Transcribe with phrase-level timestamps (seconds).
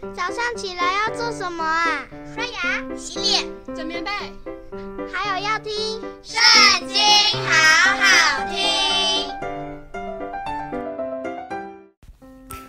[0.00, 2.06] 早上起来要做什么啊？
[2.32, 4.10] 刷牙、洗脸、整棉被，
[5.12, 5.72] 还有要听
[6.22, 6.40] 《圣
[6.86, 6.96] 经》，
[7.48, 8.56] 好好听。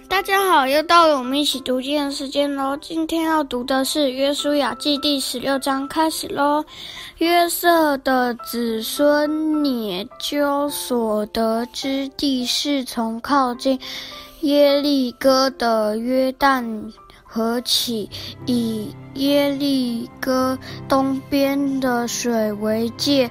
[0.08, 2.76] 大家好，又到了我们一起读经的时间喽。
[2.78, 6.66] 今天要读的是《约书亚记》第十六章，开始喽。
[7.20, 9.30] 约瑟的子孙
[9.62, 13.80] 拈阄所得之地，是从靠近
[14.42, 16.92] 耶利哥的约旦
[17.32, 18.10] 河起，
[18.48, 20.58] 以耶利哥
[20.88, 23.30] 东边的水为界，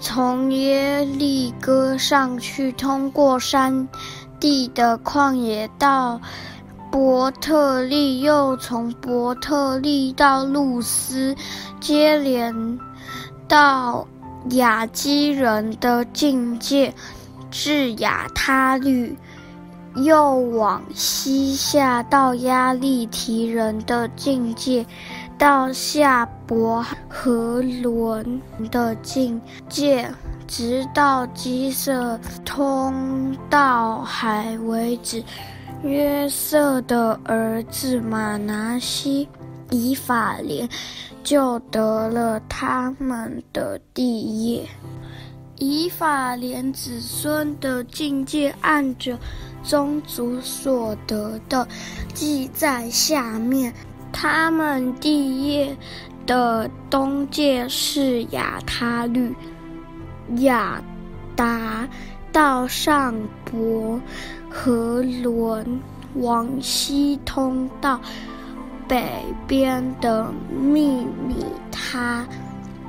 [0.00, 3.88] 从耶利哥上去，通过山
[4.40, 6.20] 地的旷野到
[6.90, 11.36] 伯特利，又从伯特利到路斯，
[11.80, 12.78] 接连
[13.46, 14.04] 到
[14.50, 16.92] 雅基人的境界，
[17.52, 19.16] 至亚他律，
[20.02, 24.84] 又往西下到亚力提人的境界，
[25.36, 30.08] 到下伯和伦的境界，
[30.46, 35.22] 直到基色，通到海为止。
[35.82, 39.28] 约瑟的儿子马拿西、
[39.70, 40.68] 以法莲。
[41.24, 44.66] 就得了他们的地业。
[45.58, 49.18] 以法莲子孙的境界，按着
[49.62, 51.66] 宗族所得的，
[52.14, 53.72] 记在下面。
[54.12, 55.76] 他们地业
[56.26, 59.34] 的东界是亚他律、
[60.36, 60.82] 亚
[61.36, 61.86] 达
[62.32, 64.00] 到上伯
[64.50, 65.80] 和伦，
[66.14, 68.00] 往西通道。
[68.88, 69.06] 北
[69.46, 72.26] 边的秘密他，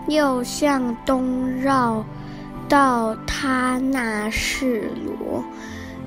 [0.07, 2.01] 又向东绕
[2.69, 5.43] 到他纳示罗，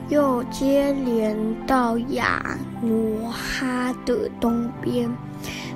[0.08, 5.10] 又接连到亚挪哈的东边，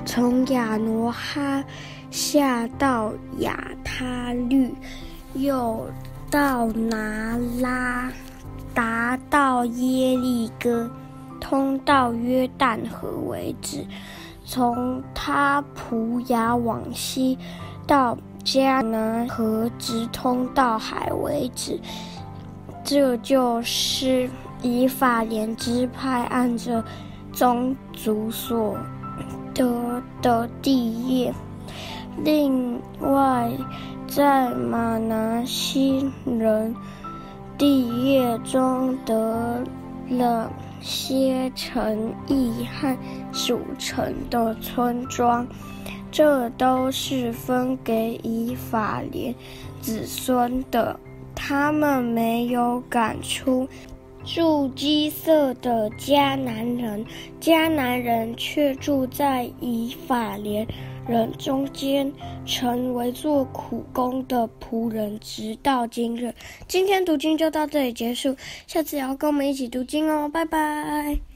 [0.07, 1.63] 从亚挪哈
[2.11, 4.73] 下到亚他律，
[5.35, 5.87] 又
[6.31, 8.11] 到拿拉，
[8.73, 10.89] 达到耶利哥。
[11.39, 13.85] 通到约旦河为止，
[14.47, 17.37] 从他普雅往西
[17.87, 21.79] 到迦南河，直通到海为止。
[22.85, 24.31] 这就是
[24.63, 26.83] 以法莲支派按着
[27.33, 28.79] 宗族所
[29.53, 31.35] 得的地业。
[32.23, 33.51] 另外，
[34.07, 36.73] 在马拿西人
[37.59, 39.61] 地业中得
[40.09, 40.49] 了。
[40.81, 42.97] 些城邑和
[43.33, 45.47] 属城的村庄，
[46.11, 49.35] 这都是分给以法莲
[49.81, 50.99] 子孙的。
[51.35, 53.69] 他们没有赶出
[54.27, 57.07] 住基色的迦南人，
[57.41, 60.67] 迦南人却住在以法莲
[61.07, 62.13] 人中间，
[62.45, 66.35] 成为做苦工的仆人，直到今日。
[66.67, 68.37] 今天读经就到这里结束，
[68.67, 71.36] 下次也要跟我们一起读经哦，拜拜。